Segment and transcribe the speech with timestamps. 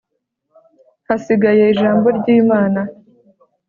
[1.07, 2.81] hasigaye ijambo ry’imana